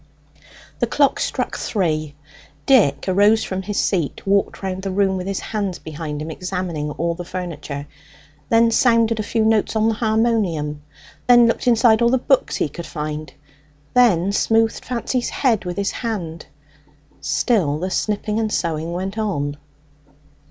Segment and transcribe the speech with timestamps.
[0.79, 2.15] The clock struck three.
[2.65, 6.95] Dick arose from his seat, walked round the room with his hands behind him, examined
[6.97, 7.85] all the furniture,
[8.49, 10.81] then sounded a few notes on the harmonium,
[11.27, 13.31] then looked inside all the books he could find,
[13.93, 16.47] then smoothed Fancy's head with his hand.
[17.21, 19.55] Still the snipping and sewing went on.